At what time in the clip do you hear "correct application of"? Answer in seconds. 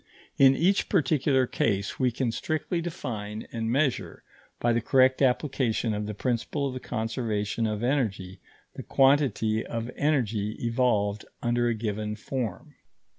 4.81-6.07